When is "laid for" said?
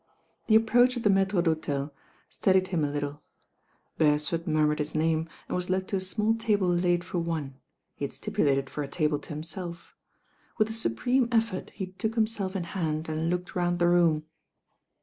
6.69-7.19